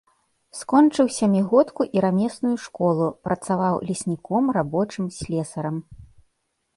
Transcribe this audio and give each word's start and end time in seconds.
Скончыў 0.59 1.07
сямігодку 1.17 1.81
і 1.97 2.01
рамесную 2.05 2.53
школу, 2.65 3.05
працаваў 3.27 3.75
лесніком, 3.91 4.43
рабочым, 4.57 5.05
слесарам. 5.19 5.77